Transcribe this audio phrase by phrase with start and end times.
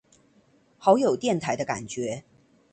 [0.79, 2.23] 好有電台的感覺